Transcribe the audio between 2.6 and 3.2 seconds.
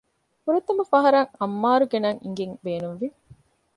ބޭނުންވި